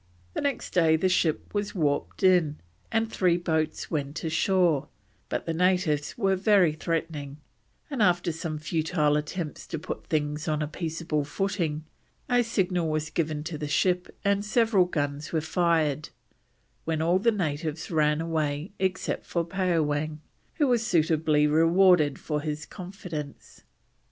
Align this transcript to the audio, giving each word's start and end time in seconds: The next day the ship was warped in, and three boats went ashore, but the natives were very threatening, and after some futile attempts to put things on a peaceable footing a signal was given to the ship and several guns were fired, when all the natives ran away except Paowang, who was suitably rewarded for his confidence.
The 0.33 0.41
next 0.41 0.71
day 0.73 0.95
the 0.95 1.07
ship 1.07 1.53
was 1.53 1.75
warped 1.75 2.23
in, 2.23 2.57
and 2.91 3.07
three 3.13 3.37
boats 3.37 3.91
went 3.91 4.23
ashore, 4.23 4.87
but 5.29 5.45
the 5.45 5.53
natives 5.53 6.17
were 6.17 6.35
very 6.35 6.73
threatening, 6.73 7.37
and 7.87 8.01
after 8.01 8.31
some 8.31 8.57
futile 8.57 9.15
attempts 9.15 9.67
to 9.67 9.77
put 9.77 10.07
things 10.07 10.47
on 10.47 10.63
a 10.63 10.67
peaceable 10.67 11.23
footing 11.23 11.85
a 12.27 12.43
signal 12.43 12.89
was 12.89 13.11
given 13.11 13.43
to 13.43 13.59
the 13.59 13.67
ship 13.67 14.07
and 14.25 14.43
several 14.43 14.85
guns 14.85 15.31
were 15.31 15.39
fired, 15.39 16.09
when 16.83 16.99
all 16.99 17.19
the 17.19 17.31
natives 17.31 17.91
ran 17.91 18.21
away 18.21 18.71
except 18.79 19.29
Paowang, 19.29 20.17
who 20.55 20.65
was 20.65 20.83
suitably 20.83 21.45
rewarded 21.45 22.17
for 22.17 22.41
his 22.41 22.65
confidence. 22.65 23.61